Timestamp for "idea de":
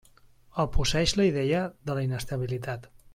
1.31-1.97